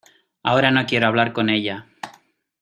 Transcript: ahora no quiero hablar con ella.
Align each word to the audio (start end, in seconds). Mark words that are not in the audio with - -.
ahora 0.41 0.71
no 0.71 0.83
quiero 0.87 1.05
hablar 1.05 1.31
con 1.31 1.51
ella. 1.51 1.85